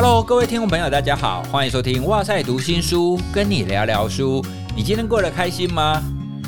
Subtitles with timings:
[0.00, 4.40] Hello，各位听众朋友，大家好，欢迎收听哇塞读新书，跟你聊聊书。
[4.76, 6.00] 你今天过得开心吗？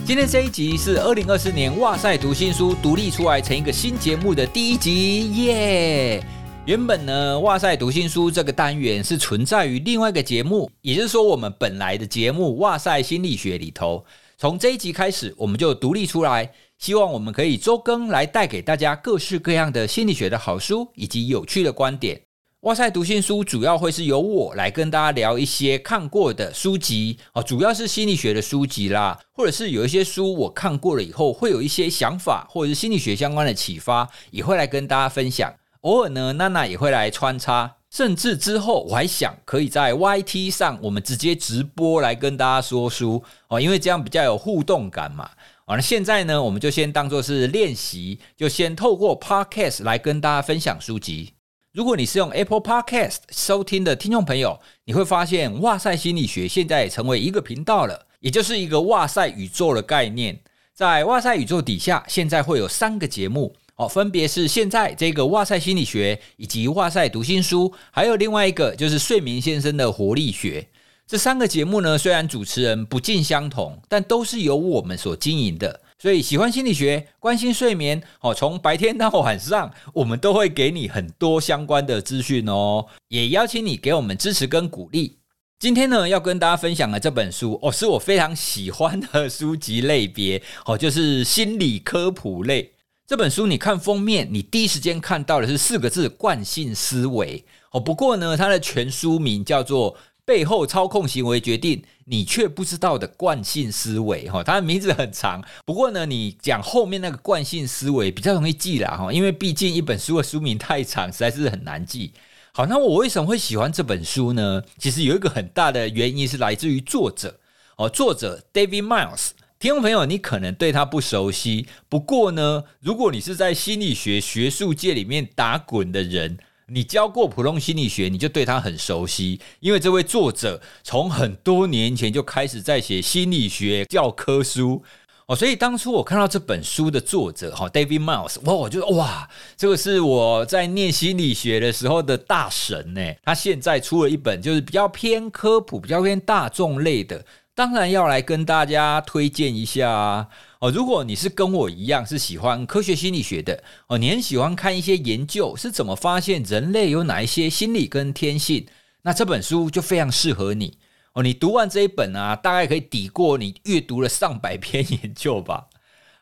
[0.07, 6.25] 今天这一集是二零二四年哇塞读新书独立出来成一个新节目的第一集耶。
[6.65, 14.05] 原本呢，哇塞读新书这个单元是存在于另外一个节目，也就是说，我们本来的节目哇塞心理学里头，
[14.39, 16.49] 从这一集开始，我们就独立出来，
[16.79, 22.30] 希望我们可以周更来带给大家各式各样的心理学的好书以及有趣的观点。
[22.65, 35.55] 哇塞读心书主要会是由我来跟大家聊一些看过的书籍哦，主要是心理学的书籍啦，或者是有一些书我看过了以后，会有一些想法或者是心理学相关的启发，也会来跟大家分享。
[35.81, 45.31] 偶尔呢，娜娜也会来穿插，甚至之后我还想可以在 YT 上我们直接直播来跟大家说书哦，因为这样比较有互动感嘛。
[45.65, 51.33] 完了，现在呢，我们就先当做是练习，就先透过 Podcast 来跟大家分享书籍。
[51.73, 60.37] 如果你是用 Apple Podcast 收听的听众朋友，你会发现哇塞心理学现在成为一个频道了，也就是一个哇塞宇宙的概念。
[60.75, 70.67] 在哇塞宇宙底下，现在会有三个节目哦，分别是现在这个哇塞心理学，以及哇塞读心书，还有另外一个就是睡眠先生的活力学。
[71.07, 75.81] 这三个节目呢，虽然主持人不尽相同，但都是由我们所经营的。
[76.01, 85.19] 所以喜欢心理学、关心睡眠，哦，从白天到晚上，我们都会给你很多相关的资讯哦，也邀请你给我们支持跟鼓励。
[85.59, 92.73] 今天呢，要跟大家分享的这本书，哦，是我非常喜欢的书籍类别，哦，就是心理科普类。
[93.07, 99.95] 这本书你看封面，你第一时间看到的是四个字“惯性思维”，哦，不过呢，它的全书名叫做。
[100.31, 105.43] 背后操控行为决定你却不知道的惯性思维，哈，它的名字很长。
[105.65, 112.13] 不过呢，你讲后面那个惯性思维比较容易记啦，哈，因为毕竟一本书的书名太长，实在是很难记。
[112.53, 114.63] 好，那我为什么会喜欢这本书呢？
[114.79, 117.41] 其实有一个很大的原因是来自于作者，
[117.75, 119.31] 哦，作者 David Miles。
[119.59, 126.39] 听众朋友，你可能对他不熟悉，不过呢，如果你是在心理学学术界里面打滚的人。
[126.73, 134.83] 你教过普通心理学，你就对他很熟悉，因为这位作者从很多年前就开始在写心理学教科书
[135.27, 143.01] 哦，所以当初我看到这本书的作者哈，David Miles，哇，我就哇，这个是我在念心理学的时候的大神呢。
[143.25, 150.29] 他现在出了一本就是比较偏科普、比较偏大众类的，当然要来跟大家推荐一下。
[150.61, 158.67] 哦，如果你是跟我一样是喜欢科学心理学的哦，你很喜欢看一些研究是怎么发现人类有哪一些心理跟天性，
[159.03, 160.77] 那这本书就非常适合你
[161.15, 161.23] 哦。
[161.23, 165.69] 你读完这一本啊，大概可以抵过你阅读了上百篇研究吧。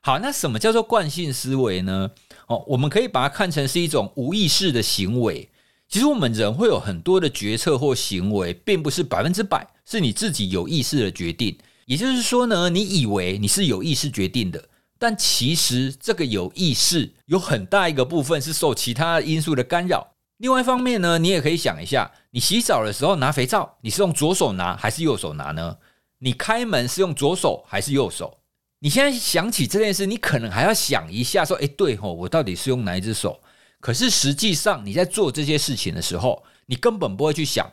[0.03, 2.13] 好，那什么叫做惯性思维呢？
[2.47, 5.51] 哦，我们可以把它看成是一种无意识的行为。
[5.89, 11.59] 其实我们人会有很多的决策或行为，并不是百分之百是你自己有意识的决定。
[11.89, 14.69] 也就是说呢，你以为你是有意识决定的，
[14.99, 20.13] 但其实这个有意识有很大一个部分是受其他因素的干扰。
[20.37, 25.79] 另外一方面呢，你也可以想一下，你洗澡的时候拿肥皂，你是用左手拿还是右手拿呢？
[26.19, 28.37] 你开门是用左手还是右手？
[28.81, 33.41] 你现在想起这件事，你可能还要想一下，说，哎，对吼，我到底是用哪一只手？
[33.81, 37.67] 可是实际上你在做这些事情的时候，你根本不会去想，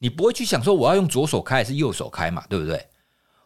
[0.00, 2.84] 你不会去想说我要用左手开还是右手开嘛，对不对？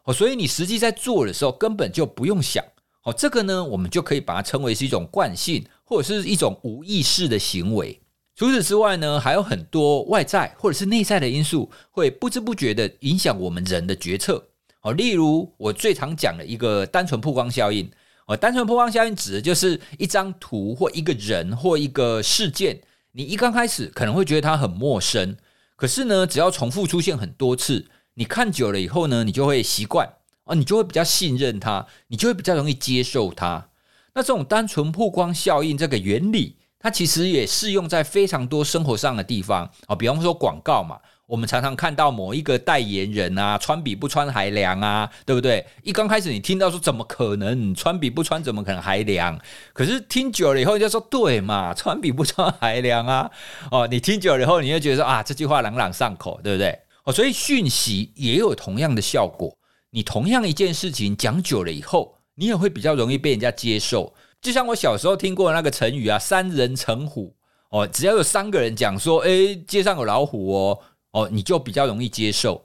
[0.05, 2.65] 哦，所以你实际在做的时候根本就不用想
[3.05, 8.01] 哦，这个呢，我们就可以把它称为是一种惯性，或者是一种无意识的行为。
[8.37, 14.45] 除此之外呢，还有很多外在或者是内在的因素，会不知不觉的影响我们人的决策。
[14.83, 17.91] 哦，例如我最常讲的一个单纯曝光效应。
[18.27, 22.81] 哦，单纯曝光效应指的就是一张图或一个人或一个事件，
[23.13, 25.37] 你一刚开始可能会觉得它很陌生，
[25.77, 27.87] 可是呢，只要重复出现很多次。
[28.15, 30.09] 你看久了以后呢，你就会习惯
[30.45, 33.69] 啊，你就会比较信任它，你就会比较容易接受它。
[34.15, 45.67] 那这种单纯曝光效应这个原理，它其实也适用在非常多生活上的地方啊，比方说广告嘛，我们常常看到某一个代言人啊，穿比不穿还凉啊，对不对？
[45.83, 49.37] 一刚开始你听到说怎么可能穿比不穿怎么可能还凉？
[49.73, 53.29] 可是听久了以后就说对嘛，穿比不穿还凉啊。
[53.73, 56.79] 哦，你听久了以后，你就觉得说啊，这句话朗朗上口，对不对？
[57.05, 59.57] 哦，所以讯息也有同样的效果。
[59.91, 64.13] 你同样一件事情讲久了以后，你也会比较容易被人家接受。
[64.43, 67.35] 就像我小时候听过那个成语啊，“三人成虎”。
[67.71, 70.79] 哦，只要有三个人讲说，哎，街上有老虎哦，
[71.13, 72.65] 哦，你就比较容易接受。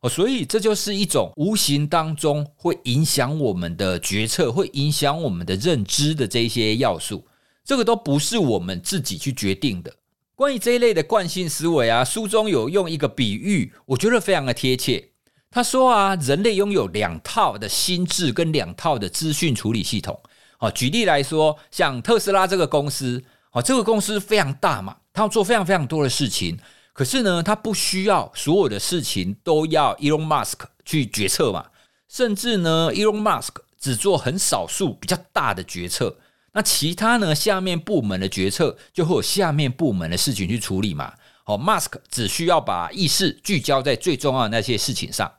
[0.00, 7.24] 哦，所以这就是一种无形当中会影响我们的决策，会影响我们的认知的这些要素。
[7.64, 9.92] 这个都不是我们自己去决定的。
[10.38, 15.08] 关于这一类的惯性思维啊，书中有用一个比喻，我觉得非常的贴切。
[15.50, 20.22] 他说啊，人类拥有两套的心智跟两套的资讯处理系统。
[20.60, 26.56] 哦，举例来说，像特斯拉这个公司，哦，这个公司非常大嘛，它要做非常非常多的事情。
[26.92, 31.66] 可是呢，它不需要所有的事情都要 Elon Musk 去决策嘛，
[32.08, 36.16] 甚至呢，Elon Musk 只做很少数比较大的决策。
[36.52, 37.34] 那其他呢？
[37.34, 41.12] 下面部门的决策就会有下面部门的事情去处理嘛。
[41.44, 45.32] 哦，Mask 只需要把意识聚焦在最重要的那些事情上。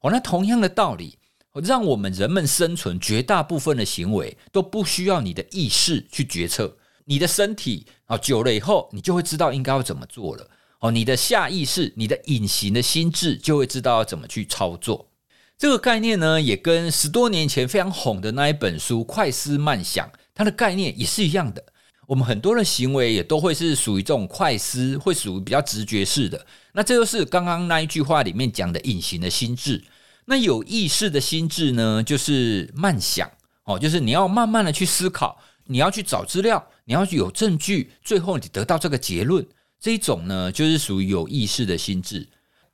[0.00, 1.18] 哦，那同样的道理，
[1.64, 6.76] 让我们人们生存绝大部分的行为都不需要你的意识去决策。
[7.06, 10.50] 你的身体啊，久了以后，你就会知道应该要怎么做了。
[10.80, 15.08] 哦，你的下意识、你的隐形的心智就会知道要怎么去操作。
[15.56, 20.06] 这个概念呢，也跟十多年前非常红的那一本书《快思慢想》。
[20.38, 21.60] 它的概念也是一样的，
[22.06, 26.46] 我们很多的行为也都会是属于这种快思，会属于比较直觉式的。
[26.74, 29.82] 那这就是刚刚那一句话里面讲的隐形的心智。
[30.26, 33.28] 那有意识的心智呢，就是慢想
[33.64, 35.36] 哦，就是你要慢慢的去思考，
[35.66, 39.44] 你要去找资料，你要有证据，最后你得到这个结论。
[39.80, 42.28] 这一种呢，就是属于有意识的心智。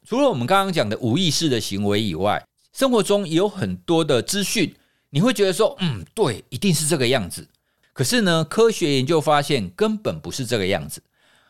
[0.06, 4.74] 除了我们刚刚讲的无意识的行为以外，生活中也有很多的资讯，
[5.08, 7.46] 你会觉得说，嗯，对，一定是这个样子。
[7.94, 11.02] 可是呢，科学研究发现根本不是这个样子。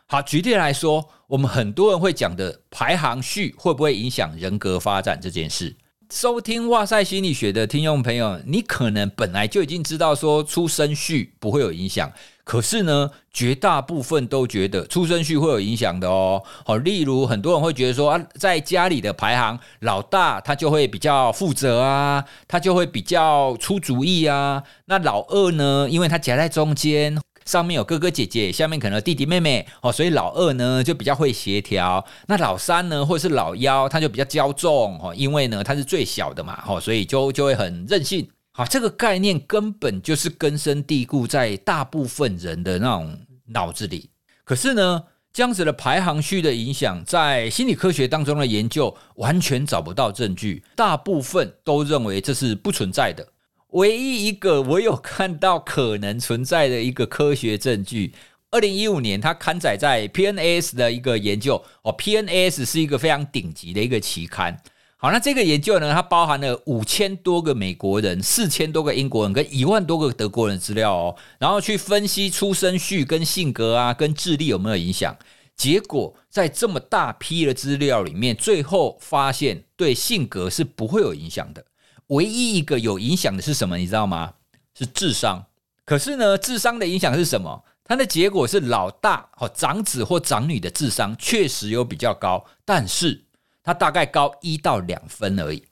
[0.06, 5.74] 好，举例来说，我们很多人会讲的排行序会不会影响人格发展这件事？
[6.10, 12.12] 收听哇塞心理学的听众朋友，你可能本来就已经知道说出生序不会有影响。
[12.44, 16.42] 可是呢，绝大部分都觉得出生序会有影响的哦。
[16.66, 24.62] 好，例如很多人会觉得说啊，在家里的排行老大，他就会比较负责啊，他就会比较出主意啊。
[24.84, 32.04] 那老二呢，因为他夹在中间，上面有哥哥姐姐，下面可能弟弟妹妹哦，所以老二呢就比较会协调。
[32.26, 38.28] 那老三呢，或者是老幺，他就比较骄纵哦，因为呢他是最小的嘛，哦，所以就就会很任性。
[38.52, 44.08] 好，这个概念根本就是根深蒂固在大部分人的那种脑子里。
[44.44, 45.02] 可是呢，
[45.32, 53.26] 这样子的排行序的影响，在心理科学当中的研究完全找不到证据，大部分都认为这是不存在的。
[53.74, 58.14] 唯一一个我有看到可能存在的一个科学证据，
[58.52, 64.56] 二零一五年它刊载在 PNAS 的一个研究哦，PNAS 是一个非常顶级的一个期刊。
[64.96, 75.16] 好，那这个研究呢，它包含了五千多个美国人、四千多个英国人跟一万多个德国人资料哦，然后去分析出生序跟性格啊、跟智力有没有影响。
[75.56, 81.64] 结果在这么大批的资料里面，最后发现对性格是不会有影响的。
[82.08, 83.76] 唯一一个有影响的是什么？
[83.76, 84.34] 你知道吗？
[84.74, 85.46] 是智商。
[85.84, 87.64] 可是呢，智商的影响是什么？
[87.84, 93.22] 它的结果是老大或长子或长女的智商确实有比较高，但是。
[93.66, 95.64] 它大概高一到两分而已。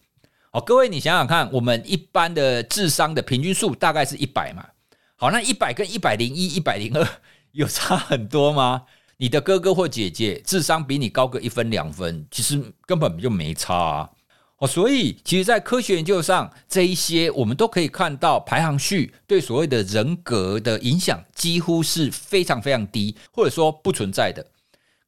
[0.51, 4.67] 好，各位你想想看，我们一般的智商的平均数大概是一百嘛？
[5.17, 7.07] 好，那一百跟一百零一、一百零二
[7.53, 8.85] 有差很多吗？
[9.19, 14.11] 你的哥哥或姐姐智商比你高个一分两分，其实根本就没差。
[14.63, 24.47] 哦，所以其实，在科学研究上，这一些我们都可以看到排行序对所谓的人格的影响几乎是非常非常低，或者说不存在的。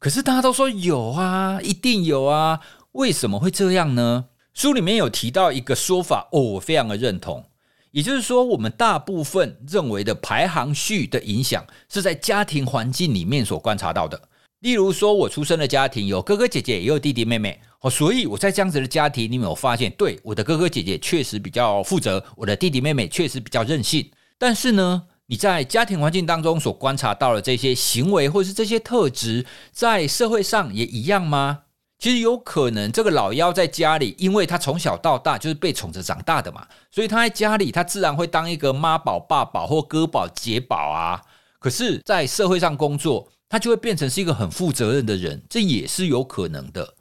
[0.00, 2.58] 可是大家都说有啊，一定有啊，
[2.92, 4.25] 为什么会这样呢？
[4.54, 7.44] 书里面有提到一个说法哦，我非常的认同，
[7.92, 14.20] 也就是说，我们大部分认为的排行序的影响是在家庭环境里面所观察到的。
[14.58, 24.10] 例如说，我出生的家庭有哥哥姐姐，也有弟弟妹妹哦，所以我在这样子的家庭里面，我发现，对我的哥哥姐姐确实比较负责，我的弟弟妹妹确实比较任性。
[24.38, 25.02] 但是呢？
[25.26, 31.60] 你在家庭环境当中所观察到的这些行为，或是这些特质，在社会上也一样吗？
[31.98, 41.20] 其实有可能，这个老幺在家里，因为他从小到大就是被宠着长大的嘛，所以他在家里，他自然会当一个妈宝、爸宝或哥宝、姐宝啊。
[41.58, 46.94] 可是，在社会上工作，他就会变成是一个很负责任的人，这也是有可能的。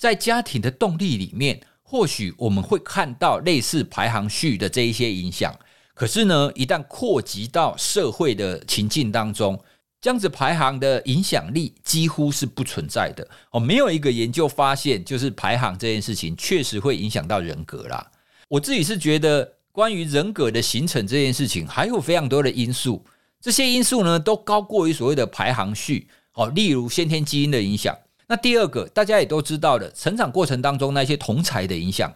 [0.00, 5.54] 在家庭的动力里面，或许我们会看到类似排行序的这一些影响。
[5.92, 9.62] 可是呢，一旦扩及到社会的情境当中，
[10.00, 13.60] 这样子排行的影响力几乎是不存在的哦。
[13.60, 18.10] 没有一个研究发现，就是排行这件事情确实会影响到人格啦。
[18.48, 23.04] 我自己是觉得，关于人格的形成这件事情，还有非常多的因素，
[23.38, 26.48] 这些因素呢，都高过于所谓的排行序哦。
[26.48, 27.94] 例如先天基因的影响，
[28.30, 32.14] 那第二个大家也都知道的，成长过程当中那些同才的影响。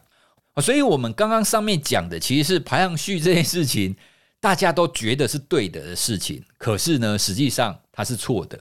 [0.63, 3.97] 所以，我们刚刚上面讲的其实是排行序这件事情，
[4.41, 6.41] 大家都觉得是对的的事情。
[6.57, 8.57] 可是呢，实际上它是错的。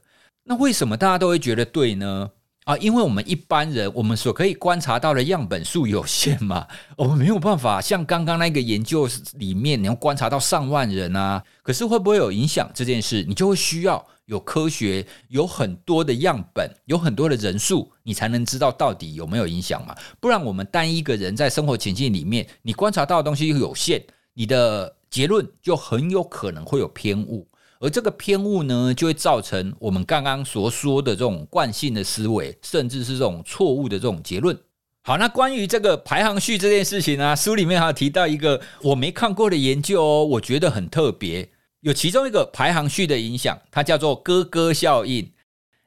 [0.46, 2.32] 那为什么大家都会觉得对呢？
[2.66, 6.66] 啊，因为我们一般人，我们所可以观察到的样本数有限嘛，
[6.96, 11.44] 我们没有办法像刚刚那个研究里面，你要观察到上万人啊。
[11.62, 19.96] 可是会不会有影响这件事，你就会需要有科学，有很多的样本，有很多的人数，你才能知道到底有没有影响嘛。
[20.20, 24.02] 不然我们单一个人在生活情境里面，你观察到的东西有限，
[24.34, 27.48] 你的结论就很有可能会有偏误。
[27.84, 34.58] 而这个偏误呢，就会造成我们刚刚所说的这种惯性的思维，甚至是这种错误的这种结论。
[35.02, 41.50] 好，那关于这个排行序这件事情呢，书里面还有提到一个我没看过的研究哦，我觉得很特别。
[41.82, 45.30] 有其中一个排行序的影响，它叫做哥哥效应。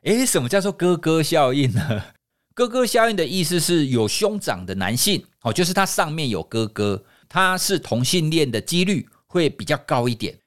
[0.02, 2.02] 诶，什么叫做哥哥效应呢？
[2.54, 10.38] 哥哥效应的意思是有兄长的男性哦，就是他上面有哥哥，他是同性恋的几率会比较高一点。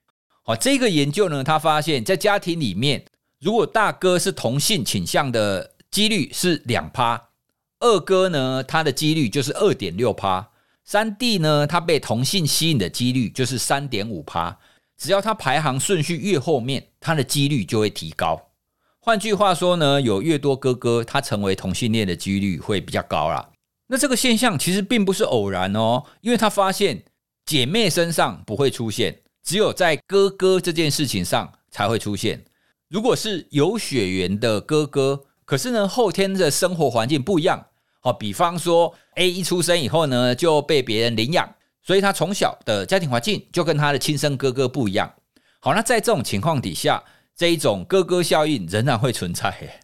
[0.49, 3.05] 哦，这个研究呢，他发现，在家庭里面，
[3.39, 7.29] 如果大哥是同性倾向的几率是两趴，
[7.79, 10.49] 二哥呢，他的几率就是二点六趴，
[10.83, 14.57] 三弟呢，他被同性吸引的几率就是三点五趴。
[14.97, 18.49] 只要他排行顺序越后面，他的几率就会提高。
[18.99, 23.51] 换句话说呢，有越多哥哥，他成为同性恋的几率会比较高啦。
[23.85, 27.03] 那这个现象其实并不是偶然哦，因为他发现
[27.45, 29.19] 姐妹身上不会出现。
[29.43, 32.43] 只有在哥哥这件事情上才会出现。
[32.87, 37.67] 如果是有血缘的哥哥，可是呢后天的生活环境不一样，
[37.99, 45.13] 好，比方说 A 一出生以后呢就被别人领养，所以他从小的家庭环境就跟他的亲生哥哥不一样。
[45.59, 47.03] 好，那在这种情况底下，
[47.35, 49.81] 这一种哥哥效应仍然会存在。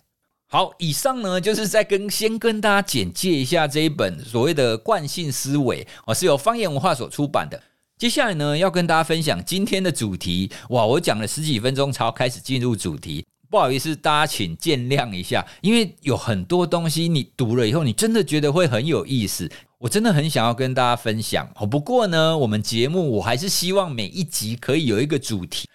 [0.48, 7.62] 好，以上呢就是在跟先跟大家简介一下这一本所谓的惯性思维，哦，是由方言文化所出版的。
[7.98, 10.52] 接下来呢，要跟大家分享今天的主题。
[10.68, 15.46] 哇，我讲了十几分钟才开始进入主题，不好意思，大家请见谅一下。
[15.62, 21.50] 因为有很多东西你读了以后，你真的觉得会很有意思，我真的很想要跟大家分享。
[21.56, 25.66] 哦，不过呢，我们节目我还是希望每一集可以有一个主题。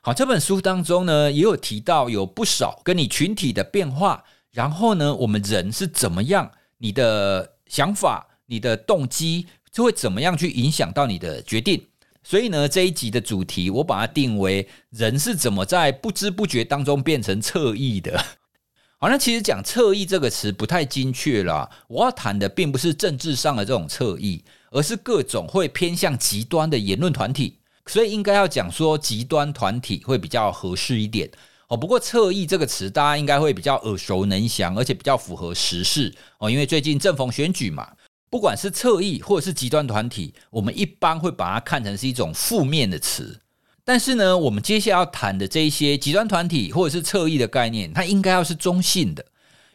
[0.00, 9.46] 好，这本书当中呢，也有提到有不少跟你群体的变化，然后呢，我们人是怎么样，你的想法、你的动机。
[9.76, 11.86] 就会怎么样去影响到你的决定？
[12.24, 18.18] 所以呢，这一集的主题我把它定为人是怎么在不知不觉当中变成侧翼的。
[18.96, 21.70] 好，那其实讲侧翼这个词不太精确了。
[21.88, 27.58] 我要谈的并不是政治上的这种侧翼，而是各种会偏向极端的言论团体。
[27.84, 31.30] 所以应该要讲说极端团体会比较合适一点
[31.68, 31.76] 哦。
[31.76, 37.92] 不过侧翼这个词大家应该会比较耳熟能详，而且比较符合时事哦，因为最近正逢选举嘛。
[38.28, 43.40] 不管是侧翼或者是极端团体，我们一般会把它看成是一种负面的词。
[43.84, 49.24] 但是呢，我们接下来要谈的这一些极端团体或者是侧翼的概念，它应该要是中性的，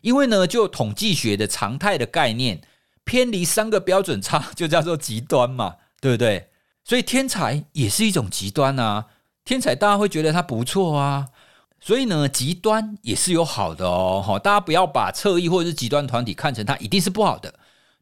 [0.01, 2.61] 因为呢，就统计学的常态的概念，
[3.05, 6.49] 偏离三个标准差就叫做极端嘛， 对不对？
[6.83, 9.05] 所以天才也是一种极端啊，
[9.45, 11.29] 天才大家会觉得他不错啊，
[11.79, 17.53] 所以呢，极端也是有好的哦，好，大家不要把侧翼或者是极端团体看成它一定是不好的。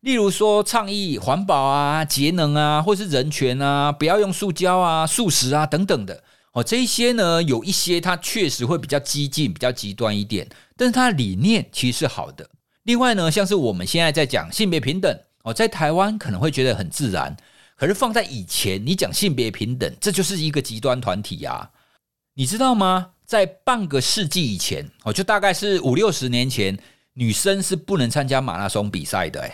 [0.01, 6.63] 例如说，倡议环保啊、节能啊，或是人权啊，不要用塑胶啊、素食啊等等的哦。
[6.63, 12.50] 这些呢，有一些它确实会比较激进、比较极端一点，但是它的理念其实是好的。
[12.84, 17.36] 另外呢，像是我们现在在讲性别平等哦，在台湾可能会觉得很自然，
[17.75, 21.72] 可是放在以前，你讲性别平等，这就是一个极端团体呀。
[22.36, 23.12] 你知道吗？
[23.25, 26.79] 在半个世纪以前哦，就大概是五六十年前，
[27.13, 29.51] 女生是不能参加马拉松比赛的，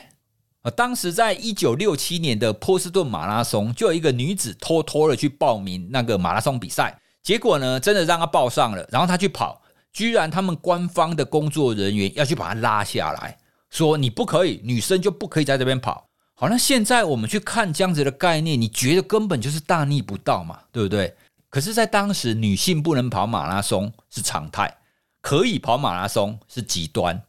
[0.65, 9.61] 诶当时在一九六七年的波士顿马拉松，就有一个女子偷偷的去报名那个马拉松比赛，结果呢，真的让她报上了，然后她去跑，
[9.93, 13.37] 居然他们官方的工作人员要去把她拉下来，
[13.69, 16.09] 说你不可以，女生就不可以在这边跑。
[16.33, 21.15] 好，那现在我们去看这样子的概念，你觉得根本就是大逆不道嘛，对不对？
[21.47, 24.75] 可是，在当时，女性不能跑马拉松是常态，
[25.21, 27.21] 可以跑马拉松是极端。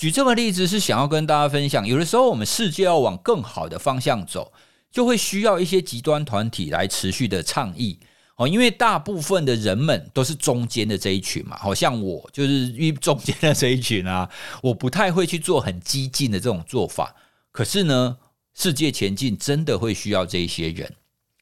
[0.00, 4.50] 举这个例子是想要跟大家分享，有的时候我们世界要往更好的方向走，
[4.90, 8.00] 就会需要一些极端团体来持续的倡议
[8.36, 8.48] 哦。
[8.48, 14.26] 因为大部分的人们都是中间的这一群嘛，好像我就是一中间的这一群啊，
[14.62, 17.14] 我不太会去做很激进的这种做法。
[17.52, 18.16] 可是呢，
[18.54, 20.90] 世界前进真的会需要这一些人。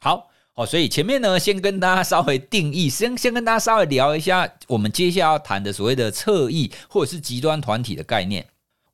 [0.00, 8.44] 好，哦，所以前面呢，先跟大家稍微定义，先先跟大家稍微聊一下我们接下来要谈的所谓的侧翼或者是极端团体的概念。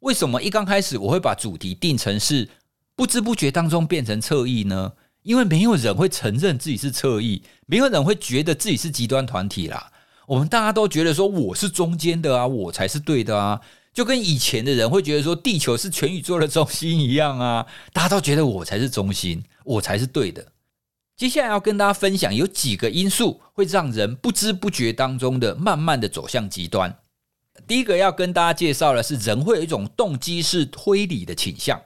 [0.00, 2.46] 为什么一刚开始我会把主题定成是
[2.94, 4.92] 不知不觉当中变成侧翼呢？
[5.22, 9.90] 因为没有人会承认自己是侧翼，没有人会觉得自己是极端团体啦。
[10.26, 13.58] 我们大家都觉得说我是中间的啊，我才是对的啊，
[13.94, 20.44] 就跟以前的人会觉得说地球是全宇宙的中心一样啊，大家都觉得我才是中心，我才是对的。
[21.16, 26.98] 接下来要跟大家分享有几个因素会让人不知不觉当中的慢慢的走向极端。
[27.68, 31.80] 第一个要跟大家介绍的是，人会有一种动机式推理的倾向。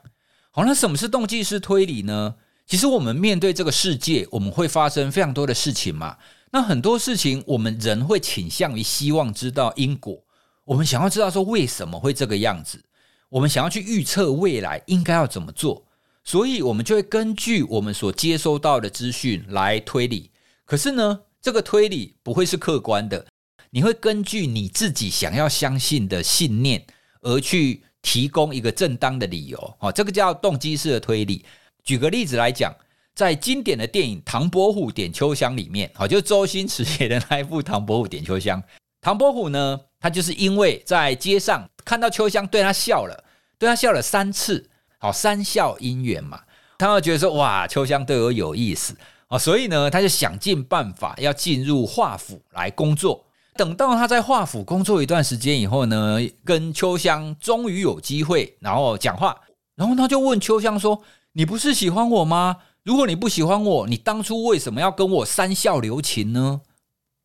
[0.49, 2.35] 好，那什么是动机式推理呢？
[2.65, 6.17] 其实我们面对这个世界，我们会发生非常多的事情嘛。
[6.51, 10.23] 那很多事情，我们人会倾向于希望知道因果，
[10.65, 12.83] 我们想要知道说为什么会这个样子，
[13.29, 15.85] 我们想要去预测未来应该要怎么做，
[16.23, 20.31] 所以我们就会根据我们所接收到的资讯来推理。
[20.65, 23.25] 可是呢，这个推理不会是客观的，
[23.71, 26.85] 你会根据你自己想要相信的信念
[27.21, 29.77] 而去提供一个正当的理由。
[29.79, 31.45] 哦，这个叫动机式的推理。
[31.83, 32.75] 举个例子来讲。
[33.15, 38.61] 在经典的电影《唐伯虎点秋香》里面，好，就周星驰写的那一部《唐伯虎点秋香》。
[39.01, 43.25] 唐伯虎呢，他就是因为在街上看到秋香对他笑了，
[43.57, 46.41] 对他笑了三次，好，三笑姻缘嘛，
[46.77, 48.95] 他会觉得说，哇，秋香对我有意思
[49.27, 53.25] 啊，所以呢，他就想尽办法要进入华府来工作。
[53.55, 59.35] 等到他在华府工作一段时间以后呢，跟秋香终于有机会，然后讲话，
[59.75, 61.01] 然后他就问秋香说
[61.33, 66.61] ：“你不是喜欢我吗？”如果你不喜欢我，你当初为什么要跟我三笑留情呢？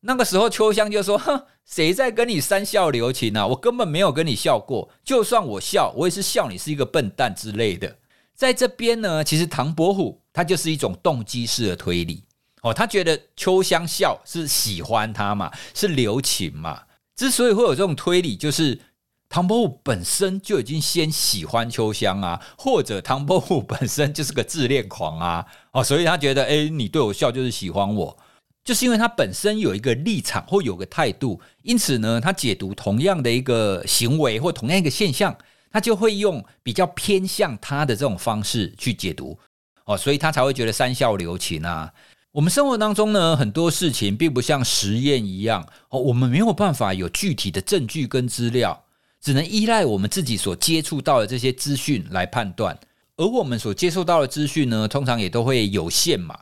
[0.05, 3.45] 那个时候，秋香就说：“哼，谁在跟你三笑留情啊？
[3.47, 4.89] 我根本没有跟你笑过。
[5.03, 7.97] 就算我笑，我也是笑你是一个笨蛋之类的。”
[8.35, 12.23] 在这边呢，其实唐伯虎他就是一种动机式的推理
[12.61, 16.83] 哦，他觉得秋香笑是喜欢他嘛，是留情嘛。
[17.15, 18.79] 之所以会有这种推理，就是。
[19.27, 28.15] 唐伯虎本身就已经先喜欢秋香啊，或者唐伯虎本身就是个自恋狂啊，哦，所以他觉得，哎，你对我笑就是喜欢我，
[28.65, 35.37] 就是因为他本身有一个立场或有个态度，因此呢，他解读同样的一个行为或同样一个现象，
[35.71, 39.37] 他就会用比较偏向他的这种方式去解读，
[39.85, 41.93] 哦，所以他才会觉得三笑留情啊。
[42.31, 48.83] 我们生活当中呢，很多事情并不像实验一样，哦，我们没有办法有具体的证据跟资料。
[49.21, 52.77] 只能依赖我们自己所接触到的这些资讯来判断，
[53.17, 56.37] 而我们所接受到的资讯呢，通常也都会有限嘛。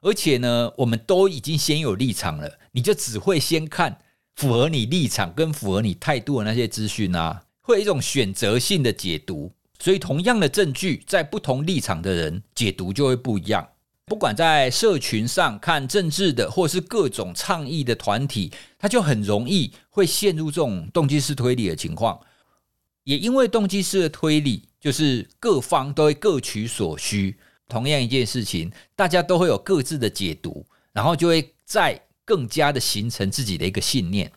[0.00, 3.98] 而且呢，我们都已经先有立场了，你就只会先看
[4.36, 9.52] 符合你立场跟符合你态度的那些资讯啊，会有一种选择性的解读。
[9.80, 13.68] 所以，同样的证据，在不同立场的人解读就会不一样。
[14.06, 22.18] 不管在社群上看政治的，或是各种倡议的团体，他就很容易会陷入这种动机式推理的情况。
[23.04, 34.32] 也因为动机式的推理，就是各方都会各取所需，同样一件事情，大家都会有各自的解读，然后就会再更加的形成自己的一个信念。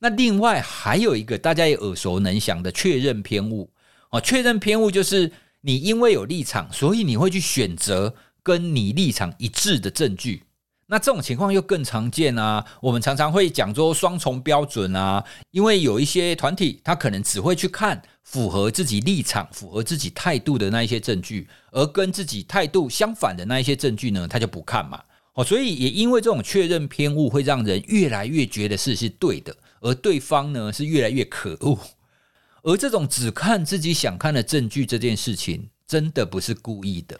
[0.00, 3.70] 那另外还有一个大家也耳熟能详的确认偏误
[4.10, 10.42] 哦，确认偏误就是你因为有立场，所以你会去选择跟你立场一致的证据。
[10.86, 12.62] 那这种情况又更常见啊！
[12.80, 25.00] 我们常常会讲说双重标准啊，因为有一些团体，他可能只会去看符合自己立场、符合自己态度的那一些证据，而跟自己态度相反的那一些证据呢，他就不看嘛。
[25.34, 31.78] 哦，所以也因为这种确认偏误，会让人越来越觉得事是对的，而对方呢是越来越可恶。
[32.62, 37.18] 而这种只看自己想看的证据这件事情，真的不是故意的。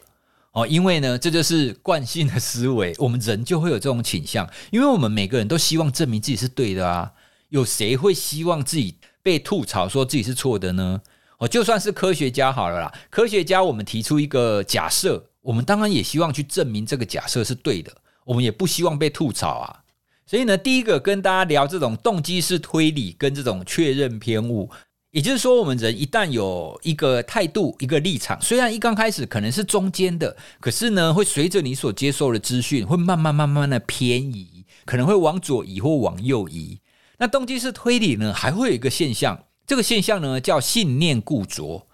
[0.53, 7.11] 哦，因为呢，这就是惯性的思维， 我们人就会有这种倾向，因为我们每个人都希望证明自己是对的啊。
[7.49, 11.01] 有谁会希望自己被吐槽说自己是错的呢？
[11.39, 17.91] 哦，就算是科学家好了啦，科学家我们提出一个假设，我们当然也希望去证明这个假设是对的，
[18.25, 19.79] 我们也不希望被吐槽啊。
[20.25, 24.69] 所以呢，第一个跟大家聊这种动机式推理跟这种确认偏误。
[25.13, 36.79] 也就是说，我们人一旦有一个态度、一个立场，虽然一刚开始可能是中间的，可是呢，会随着你所接受的资讯，会慢慢、慢慢的偏移，可能会往左移或往右移。
[37.19, 41.87] 那动机式推理呢，还会有一个现象，这个现象呢叫信念固着。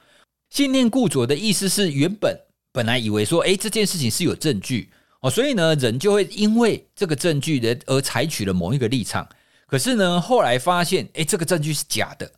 [0.50, 2.40] 信念固着的意思是，原本
[2.72, 9.28] 本来以为说，哎，这件事情是有证据哦，所以呢，人就会因为这个证据的而采取了某一个立场。
[9.68, 12.32] 可是呢，后来发现，哎，这个证据是假的。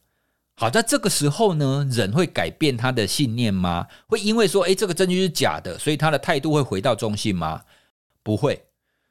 [0.62, 3.88] 好，在这个时候呢，人会改变他的信念吗？
[4.06, 7.64] 会因为说，哎，这个证据是假的，所以他的态度会回到中性吗？
[8.22, 8.62] 不会，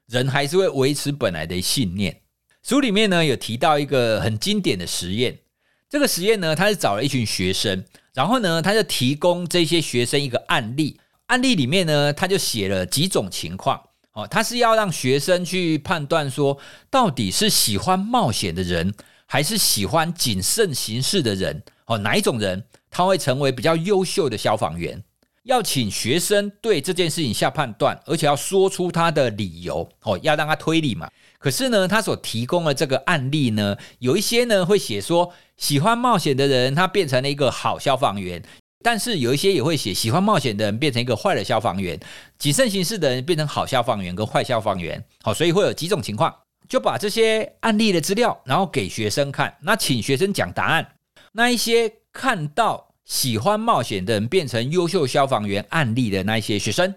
[0.06, 2.20] 人还是会维持本来的信念。
[2.62, 5.40] 书里面呢有提到一个很经典的实验，
[5.88, 7.84] 这个实验呢，他是找了一群学生，
[8.14, 13.82] 然后呢，他就提供这些学生一个案例，案例里面呢，他就写了几种情况。
[14.12, 16.56] 哦，他是要让学生去判断说，
[16.88, 18.94] 到底是喜欢冒险的人，
[19.32, 21.62] 还是喜欢谨慎行事的人？
[21.86, 25.00] 哦，哪一种人他会成为比较优秀的消防员？
[25.44, 29.88] 要请学生对这件事情下判断，而且要说出他的理由。
[30.02, 31.08] 哦，要让他推理嘛。
[31.38, 38.42] 可是呢，他所提供的这个案例呢，有一些呢会写说，喜欢冒险的人他变成了一个好消防员。
[38.82, 42.00] 但是有一些也会写喜欢冒险的人变成一个坏的消防员，
[42.36, 45.04] 谨慎行事的人变成好消防员跟坏消防员。
[45.22, 46.34] 好，所以会有几种情况，
[46.70, 50.94] 就把这些案例的资料，然后给学生看，那请学生讲答案。
[51.32, 56.94] 那一些看到喜欢冒险的人变成优秀消防员案例的那一些学生，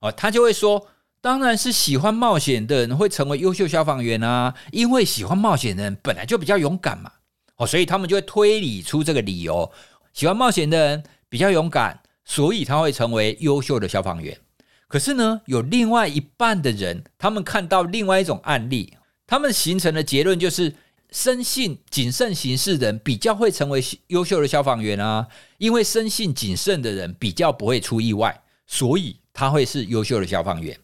[0.00, 0.86] 哦，他就会说，
[1.20, 7.10] 当然是喜欢冒险的人会成为优秀消防员啊，因为喜欢冒险的人本来就比较勇敢嘛。
[7.56, 9.72] 哦，所以他们就会推理出这个理由，
[10.12, 11.02] 喜欢冒险的人。
[11.26, 14.38] 比较勇敢，所以他会成为优秀的消防员。
[14.86, 20.74] 可是呢，有另外一半的人，他们看到另外一种案例，他们形成的结论就是：
[21.10, 25.26] 生性谨慎行事的人比较会成为优秀的消防员啊。
[25.58, 30.78] 因为生性谨慎的人比较不会出意外，所以他会是优秀的消防员。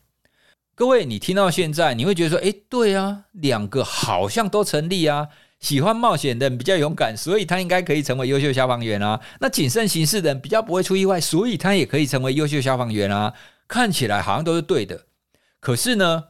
[0.74, 5.28] 各位，你听到现在，你会觉得说：哎，对啊，两个好像都成立啊。
[5.60, 9.20] 喜欢冒险的人比较勇敢，所以他应该可以成为优秀消防员啊。
[9.40, 13.34] 那谨慎行事的人比较不会出意外，所以他也可以成为优秀消防员啊。
[13.68, 15.04] 看起来好像都是对的，
[15.60, 16.24] 可是呢，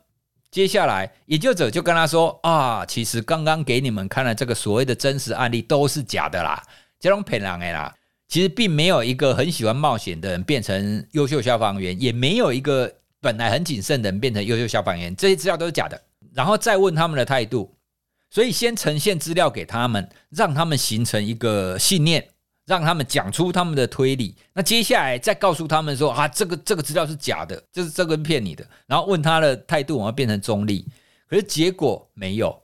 [0.51, 6.63] 接下来研究者就跟他说啊，其实刚刚给你们看的这个所谓的真实案例都是假的啦，
[6.99, 7.95] 这种骗人的啦。
[8.27, 16.01] 其实并没有一个很喜欢冒险的人变成优秀消防员，也没有一个本来很谨慎的人变成优秀消防员，这些资料都是假的。
[16.33, 17.75] 然后再问他们的态度。
[18.33, 22.29] 所以先呈现资料给他们，让他们形成一个信念，
[22.71, 24.33] 让他们讲出他们的推理。
[24.53, 30.87] 那接下来再告诉他们说：“啊，这个这个资料是假的，就是这个骗你的。”然后问他的态度，我要变成中立。
[31.29, 32.57] 可是结果没有。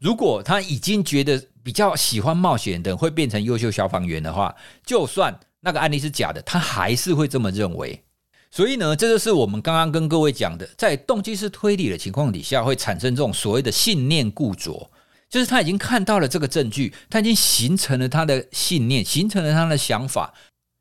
[0.00, 4.52] 如果他已经觉得比较喜欢冒险的会变成优秀消防员的话，
[4.84, 8.02] 就算那个案例是假的，他还是会这么认为。
[8.50, 14.90] 所以呢，这就是我们刚刚跟各位讲的，在动机式推理的情况底下，会产生这种所谓的信念固着。
[15.28, 20.32] 就是他已经看到了这个证据，他已经形成了他的信念，形成了他的想法。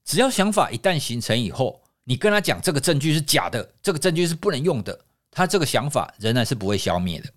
[0.04, 5.00] 只要想法一旦形成以后，你跟他讲这个证据是假的，这个证据是不能用的，
[5.32, 7.28] 他这个想法仍然是不会消灭的。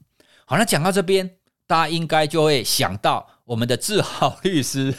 [0.44, 4.94] 好，那讲到这边，大家应该就会想到我们的志豪律师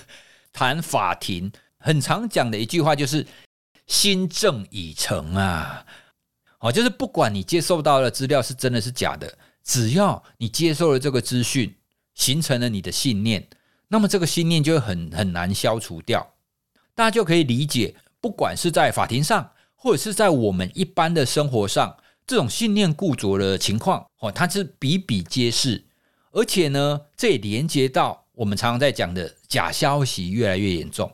[0.52, 3.26] 谈法庭很常讲的一句话，就是
[3.86, 5.86] “心证已成”啊。
[6.58, 11.76] 好，就是不管你接受到的资料是真的是假的，只要你接受了这个资讯。
[12.20, 13.48] 形成了你的信念，
[13.88, 16.34] 那么这个信念就很很难消除掉。
[16.94, 21.96] 大家就可以理解，不管是在法庭上，或者是在我们一般的生活上，
[22.28, 25.86] 这种信念固着的情况，哦，它是比比皆是。
[26.32, 31.10] 而且呢，这也连接到我们常常在讲的假消息越来越严重。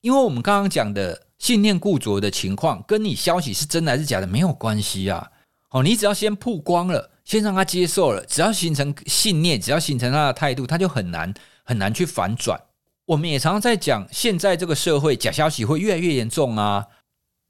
[0.00, 5.30] 因为我们刚刚讲的信念固着的情况，跟你消息是真的还是假的没有关系啊。
[5.70, 7.10] 哦，你只要先曝光了。
[7.24, 12.58] 先让他接受了，只要形成信念，只要形成他的态度，他就很难很难去反转。
[13.04, 16.86] 我们也常常在讲，现在这个社会假消息会越来越严重啊，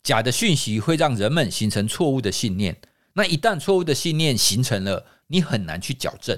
[0.03, 2.77] 假的讯息会让人们形成错误的信念。
[3.13, 6.37] 那一旦错误的信念形成了，你很难去矫正。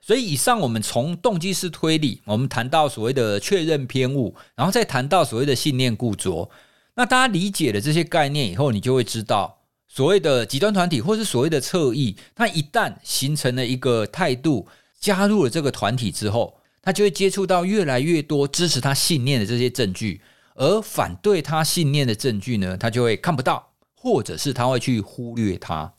[0.00, 6.48] 所以，以上我们从动机式推理，我们谈到所谓的确认偏误，然后再谈到所谓的信念固着。
[6.94, 9.59] 那大家理解了这些概念以后，你就会知道。
[9.92, 14.68] 所谓的极端团体，或是所谓的侧翼，他一旦形成了一个态度，
[15.00, 20.20] 加入了这个团体之后，他就会接触到越来越多支持他信念的这些证据，
[20.54, 25.92] 而反对他信念的证据呢，他就会看不到，或者是他会去忽略它。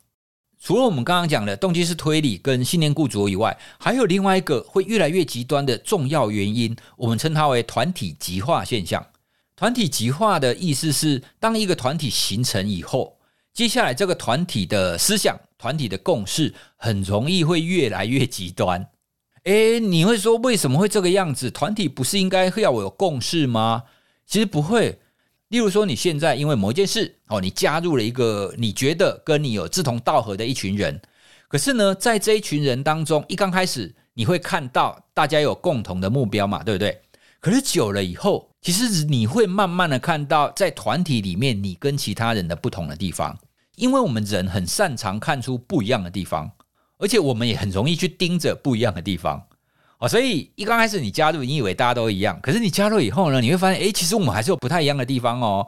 [0.57, 9.05] 除了我们刚刚讲的动机是推理跟信念固着以外，还有另外一个会越来越极端的重要原因，我们称它为团体极化现象。
[9.57, 13.17] 团体极化的意思是，当一个团体形成以后。
[13.53, 18.87] 接下来，这个团体的思想、团体的共识，很容易会越来越极端。
[19.43, 21.49] 诶，你会说为什么会这个样子？
[21.51, 23.83] 团体不是应该要有共识吗？
[24.25, 24.99] 其实不会。
[25.49, 31.01] 例如说，你现在因为某一件事，哦，你加入了一个你觉得跟你有志同道合的一群人，
[31.49, 37.01] 可是呢，在这一群人当中，一刚开始你会看到大家有共同的目标嘛，对不对？
[37.41, 43.37] 可是久了以后，其实你会慢慢的看到，在团体里面，你跟其他人的不同的地方，
[43.75, 46.51] 因为我们人很擅长看出不一样的地方，
[46.99, 49.47] 而且我们也很容易去盯着不一样的地方
[49.97, 50.07] 哦。
[50.07, 55.67] 所以一刚开始你加入，你以为大家都一样，可是你加入以后呢，你会发现，哎，其实我们还是有不太一样的地方哦。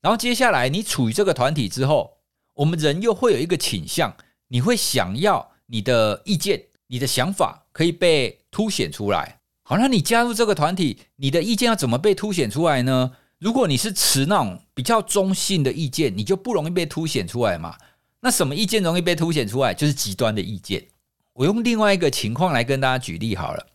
[0.00, 2.18] 然后接下来你处于这个团体之后，
[2.54, 4.16] 我们人又会有一个倾向，
[4.48, 9.41] 你会想要你的意见、你的想法可以被凸显出来。
[9.72, 13.12] 好，那你加入这个团体，你的意见要怎么被凸显出来呢？
[13.38, 17.78] 如果你是持那种比较中性的意见，你就不容易被凸显出来嘛。
[18.20, 19.72] 那什么意见容易被凸显出来？
[19.72, 20.88] 就是极端的意见。
[21.32, 23.66] 我用另外一个情况来跟大家举例好了，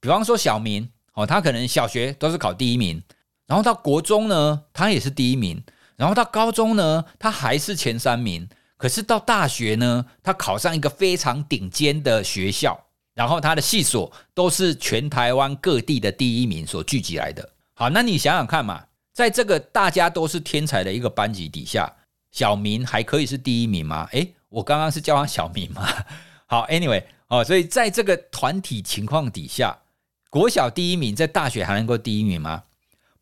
[0.00, 3.00] 比方说小明哦，他可能小学都是考第一名，
[3.46, 5.62] 然后到国中呢，他也是第一名，
[5.94, 8.48] 然后到高中呢，他还是前三名。
[8.76, 12.83] 可是到大学呢，他考上一个非常顶尖的学校，
[13.14, 17.48] 然后他的系所都是全台湾各地的第一名所聚集来的。
[17.74, 18.84] 好，那你想想看嘛。
[19.12, 21.88] 在这个大家都是天才的一个班级底下，
[22.32, 24.08] 小明还可以是第一名吗？
[24.10, 25.88] 诶，我刚刚是叫他小明吗？
[26.46, 29.78] 好，Anyway，哦，所以在这个团体情况底下，
[30.30, 32.64] 国小第一名在大学还能够第一名吗？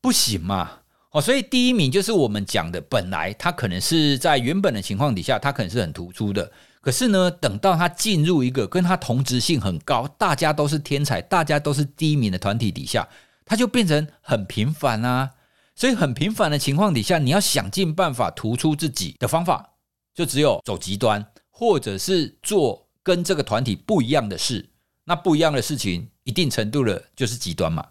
[0.01, 0.79] 不行嘛！
[1.11, 6.51] 哦，所以第一名就是我们讲的，本来他可能是在原本的情况底下，他可能是很突出的。
[6.83, 13.09] 可是呢，等到他进入一个跟他同质性很高、大家都是天才、大家都是第一名的团体底下，
[13.47, 15.31] 他就变成很平凡啊。
[15.77, 19.71] 所以很平凡的情况底下，你要想尽办法突出自己的方法，
[20.13, 24.69] 就只有走极端，或者是做跟这个团体不一样的事。
[25.05, 27.87] 那不一样的事情，一定程度的就是极端嘛。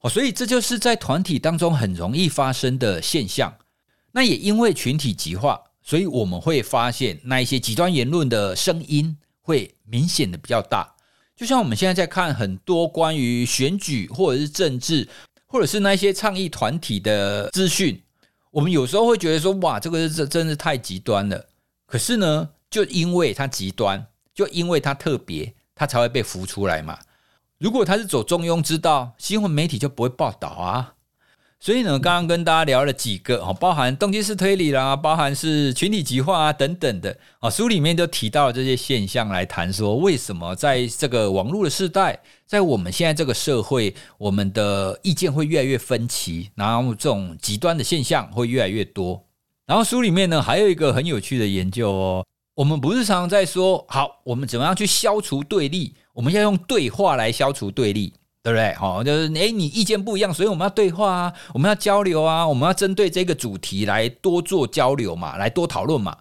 [0.00, 3.52] 哦，所以这就是在团体当中很容易发生的现象。
[4.12, 10.94] 那也因为群体极化，所以我们会发现那一些极端言论的声音会明显的比较大。
[11.34, 15.08] 就像我们现在在看很多关于选举或者是政治。
[15.48, 18.02] 或者是那些倡议团体的资讯，
[18.50, 21.46] 我们有时候会觉得说，哇，这个是真的太极端了。
[21.86, 26.98] 可是呢，就因为它极端，就因为它特别，它才会被浮出来嘛。
[27.58, 30.94] 如果它是走中庸之道，新闻媒体就不会报道啊。
[31.58, 49.24] 所以呢，刚刚跟大家聊了几个哦，包含动机式推理啦，包含是群体极化啊等等的啊，书里面都提到了这些现象来谈说，为什么在这个网络的时代，在我们现在这个社会，我们的意见会越来越分歧，然后这种极端的现象会越来越多。
[49.66, 55.94] 然后书里面呢，还有一个很有趣的研究哦，我们不是常常在说，好，我们怎么样去消除对立？
[56.12, 58.12] 我们要用对话来消除对立。
[58.46, 58.72] 对不对？
[58.74, 66.16] 好，就是诶，你意见不一样，所以我们要对话啊，我们要交流啊，我们要针对这个主题来多做交流嘛，来多讨论嘛。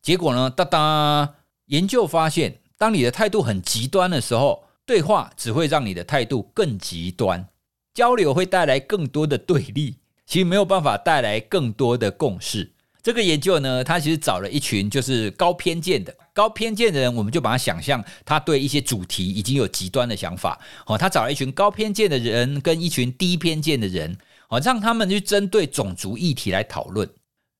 [0.00, 1.34] 结果呢，哒哒，
[1.66, 7.46] 研究发现，当你的态度很极端的时候，对话只会让你的态度更极端，
[7.92, 9.96] 交流会带来更多的对立，
[10.26, 12.72] 其实没有办法带来更多的共识。
[13.02, 20.60] 这个研究呢，他其实找了一群就是高偏见的高偏见的人，我们就把他想象他对一些主题已经有极端的想法。
[20.86, 24.16] 哦，他找了一群高偏见的人跟一群低偏见的人，
[24.48, 27.08] 哦，让他们去针对种族议题来讨论。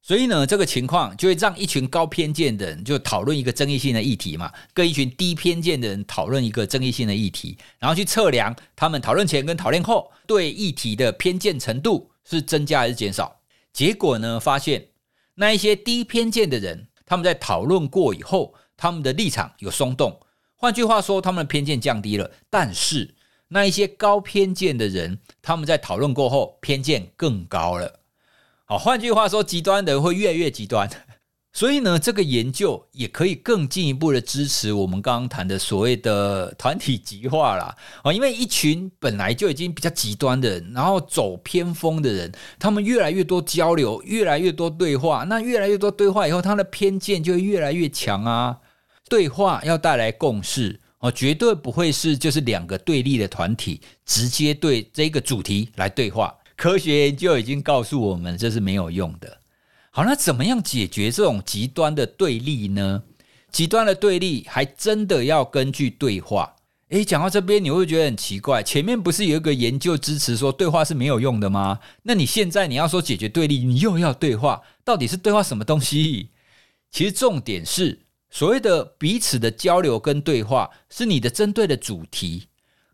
[0.03, 13.41] 所以呢，这个情况就会让一群高偏见的人就讨论一个争议性的议题嘛，跟一群低偏见的人讨论一个争议性的议题，然后去测量他们讨论前跟讨论后对议题的偏见程度是增加还是减少。
[13.73, 14.87] 结果呢，发现。
[15.37, 20.21] 那一些低偏见的人，他们在讨论过以后，他们的立场有松动。
[20.55, 22.31] 换句话说，他们的偏见降低了。
[22.49, 23.17] 但是
[23.49, 27.99] 那一些高偏见的人，他们在讨论过后，偏见更高了。
[28.65, 30.89] 好，换句话说，极端的人会越来越极端。
[31.53, 37.77] 所以呢，这个研究也可以更进一步的支持我们刚刚谈的所谓的团体极化啦。
[38.03, 48.59] 啊，因为一群本来就已经比较极端的人，然后走偏锋的人，他们越来越多交流，越来越多对话，那越来越多对话以后，他的偏见就越来越强啊。
[49.09, 56.33] 对话要带来共识哦，绝对不会是就是两个对立的团体直接对这个主题来对话。
[56.57, 59.40] 科学研究已经告诉我们，这是没有用的。
[59.93, 63.03] 好，那怎么样解决这种极端的对立呢？
[63.51, 66.55] 极端的对立还真的要根据对话。
[66.91, 71.81] 诶，讲到这边，你会觉得很奇怪，前面不是有一个研究支持说对话是没有用的吗？
[72.05, 76.31] 那你现在你要说解决对立，你又要对话，到底是对话什么东西？
[76.93, 82.47] 其实重点是所谓的彼此的交流跟对话，是你的针对的主题。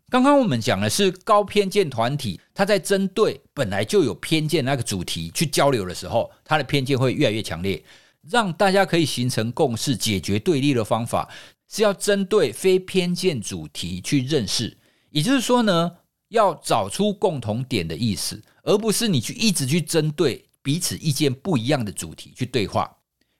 [0.09, 7.83] 刚刚我们讲的是高偏见团体，他在针对本来就有偏见那个主题去交流的时候，他的偏见会越来越强烈。
[8.29, 11.29] 让大家可以形成共识、解决对立的方法，
[11.67, 14.77] 是要针对非偏见主题去认识。
[15.09, 15.91] 也就是说呢，
[16.29, 22.89] 要找出共同点的意思，而不是你去一直去针对彼此意见不一样的主题去对话。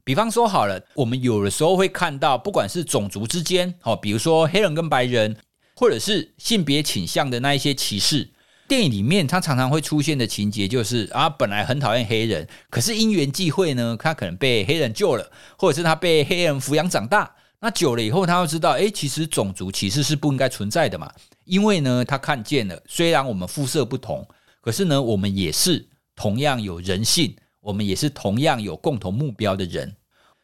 [0.04, 5.38] 比方说好了，我们有的时候会看到，不管是种族之间，哦，比如说黑人跟白人。
[5.80, 8.28] 或者是性别倾向的那一些歧视，
[8.68, 21.14] 电影里面他常常会出现的情节就是啊，本来很讨厌黑人，可是因缘际会呢，他可能被黑人救了，或者是他被黑人抚养长大，那久了以后，他要知道，哎，其实种族歧视是不应该存在的嘛。
[21.46, 24.28] 因为呢，他看见了，虽然我们肤色不同，
[24.60, 29.96] 可是呢，我们也是同样有人性，我们也是同样有共同目标的人。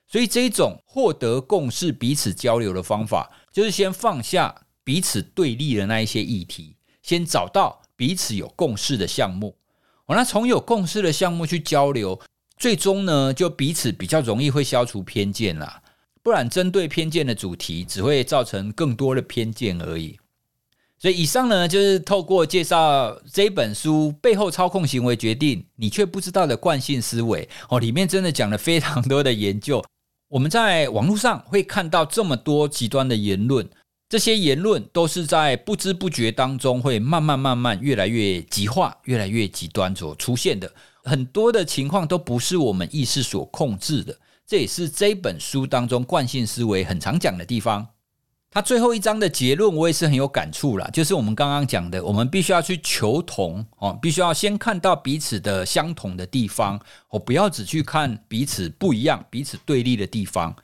[0.08, 9.56] 所以，这一种获得共识、彼此交流的方法，就是先放下彼此对立的那一些议题，先找到彼此有共识的项目。
[10.06, 12.20] 我，那从有共识的项目去交流，
[12.58, 15.82] 最终呢，就彼此比较容易会消除偏见啦。
[16.22, 20.20] 不然，针对偏见的主题，只会造成更多的偏见而已。
[20.98, 29.84] 所以，以上呢，就是透过介绍这本书背后操控行为决定你却不知道的惯性思维哦，里面真的讲了非常多的研究。
[30.30, 33.70] 我们在网络上会看到这么多极端的言论，
[34.14, 40.72] 这些言论都是在不知不觉当中会慢慢慢慢越来越极化、越来越极端所出现的。
[41.04, 44.16] 很多的情况都不是我们意识所控制的。
[44.46, 47.88] 这也是这本书当中惯性思维很常讲的地方。
[48.52, 60.56] 他最后一章的结论，我也是很有感触啦，就是我们刚刚讲的，我们必须要去求同哦，必须要先看到彼此的相同的地方，哦，不要只去看彼此不一样、彼此对立的地方。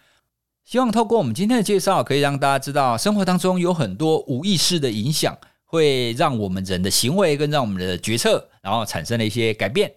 [0.69, 9.91] 希望透过我们今天的介绍，可以让大家知道，生活当中有很多无意识的影响，会让我们人的行为跟让我们的决策，然后产生了一些改变。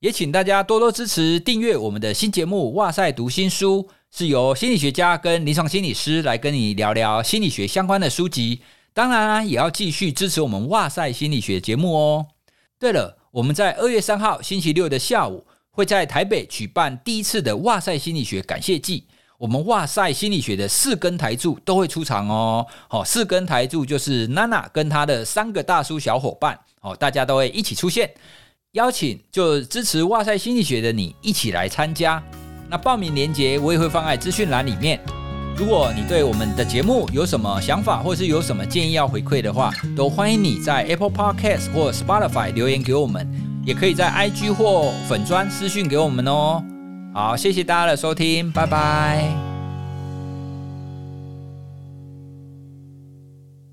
[0.00, 8.62] 也请大家多多支持订阅我们的新节目《哇塞读新书》，是由心理学家跟临床心理师来跟你聊聊心理学相关的书籍。
[8.94, 12.26] 当然啊，也要继续支持我们《哇塞心理学》节目哦。
[12.78, 19.04] 对了，我们在二月三号星期六的下午，会在台北举办第一次的《哇塞心理学感谢季》，
[19.38, 22.66] 我们《哇塞心理学》的四根台柱都会出场哦。
[22.88, 28.10] 好，四根台柱就是娜娜跟她的三个大叔小伙伴，哦，大家都会一起出现。
[28.72, 32.22] 邀请就支持哇塞心理学的你一起来参加。
[32.68, 35.00] 那报名链接我也会放在资讯栏里面。
[35.56, 43.26] 如果你对我们的节目有什么想法，或是有什么建议要回馈的话，都欢迎你在 Apple Podcast 或 Spotify 留言给我们，
[43.64, 46.62] 也可以在 IG 或粉砖私讯给我们哦。
[47.16, 49.55] 好，谢谢大家的收听，拜拜。